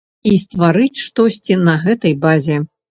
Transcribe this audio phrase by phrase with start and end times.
[0.29, 2.63] І стварыць штосьці на гэтай базе.